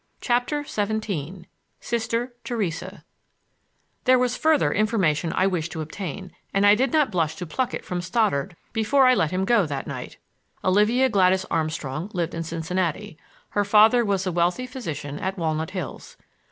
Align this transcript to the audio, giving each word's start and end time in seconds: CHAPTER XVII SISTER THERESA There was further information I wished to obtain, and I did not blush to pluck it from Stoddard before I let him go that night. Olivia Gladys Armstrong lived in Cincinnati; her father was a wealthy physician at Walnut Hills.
CHAPTER 0.19 0.63
XVII 0.63 1.45
SISTER 1.79 2.33
THERESA 2.45 3.03
There 4.05 4.17
was 4.17 4.35
further 4.35 4.73
information 4.73 5.31
I 5.35 5.45
wished 5.45 5.71
to 5.73 5.81
obtain, 5.81 6.31
and 6.55 6.65
I 6.65 6.73
did 6.73 6.91
not 6.91 7.11
blush 7.11 7.35
to 7.35 7.45
pluck 7.45 7.75
it 7.75 7.85
from 7.85 8.01
Stoddard 8.01 8.55
before 8.73 9.05
I 9.05 9.13
let 9.13 9.29
him 9.29 9.45
go 9.45 9.67
that 9.67 9.85
night. 9.85 10.17
Olivia 10.63 11.07
Gladys 11.07 11.45
Armstrong 11.51 12.09
lived 12.15 12.33
in 12.33 12.41
Cincinnati; 12.41 13.15
her 13.49 13.63
father 13.63 14.03
was 14.03 14.25
a 14.25 14.31
wealthy 14.31 14.65
physician 14.65 15.19
at 15.19 15.37
Walnut 15.37 15.69
Hills. 15.69 16.17